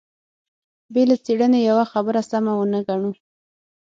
بې 0.93 1.03
له 1.09 1.15
څېړنې 1.25 1.59
يوه 1.69 1.85
خبره 1.91 2.21
سمه 2.31 2.53
ونه 2.55 2.79
ګڼو. 2.87 3.11